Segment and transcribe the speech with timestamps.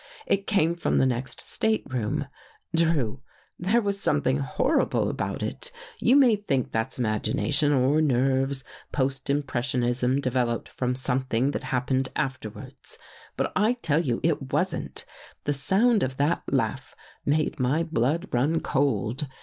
[0.25, 2.25] It came from the next stateroom.
[2.75, 3.21] Drew,
[3.59, 5.71] there was something horrible about it.
[5.99, 12.09] You may think that's imagination, or nerves— post impressionism developed from some thing that happened
[12.15, 12.97] afterwards.
[13.37, 15.05] But I tell you it wasn't.
[15.43, 19.27] The sound of that laugh made my blood run cold.